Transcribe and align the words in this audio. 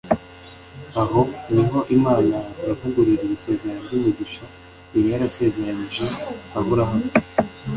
aho 1.01 1.21
ni 1.53 1.63
ho 1.69 1.79
imana 1.97 2.37
yavugururiye 2.67 3.33
isezerano 3.37 3.81
ry'umugisha 3.85 4.43
yari 4.93 5.07
yarasezeraniye 5.13 6.05
aburahamu 6.57 7.07